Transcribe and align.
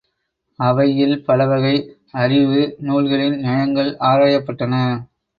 அவையில் 0.59 1.23
பலவகை 1.25 1.73
அறிவு 2.13 2.61
நூல்களின் 2.79 3.37
நயங்கள் 3.39 3.91
ஆராயப்பட்டன. 4.03 4.73